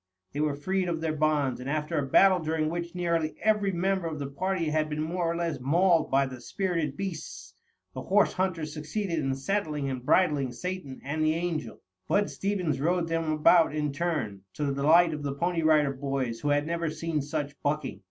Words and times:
They 0.33 0.39
were 0.39 0.55
freed 0.55 0.89
of 0.89 0.99
their 0.99 1.15
bonds, 1.15 1.59
and 1.59 1.69
after 1.69 1.99
a 1.99 2.07
battle 2.09 2.39
during 2.39 2.69
which 2.71 2.95
nearly 2.95 3.35
every 3.39 3.71
member 3.71 4.07
of 4.07 4.17
the 4.17 4.25
party 4.31 4.71
had 4.71 4.89
been 4.89 5.03
more 5.03 5.31
or 5.31 5.35
less 5.35 5.59
mauled 5.59 6.09
by 6.09 6.25
the 6.25 6.41
spirited 6.41 6.97
beasts, 6.97 7.53
the 7.93 8.01
horse 8.01 8.33
hunters 8.33 8.73
succeeded 8.73 9.19
in 9.19 9.35
saddling 9.35 9.91
and 9.91 10.03
bridling 10.03 10.53
Satan 10.53 11.01
and 11.03 11.23
the 11.23 11.35
Angel. 11.35 11.81
Bud 12.07 12.31
Stevens 12.31 12.81
rode 12.81 13.09
them 13.09 13.31
about 13.31 13.75
in 13.75 13.93
turn, 13.93 14.41
to 14.55 14.65
the 14.65 14.73
delight 14.73 15.13
of 15.13 15.21
the 15.21 15.35
Pony 15.35 15.61
Rider 15.61 15.93
Boys 15.93 16.39
who 16.39 16.49
had 16.49 16.65
never 16.65 16.89
seen 16.89 17.21
such 17.21 17.53
bucking. 17.61 17.99